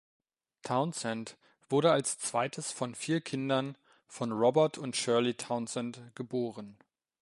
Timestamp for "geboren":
6.15-6.75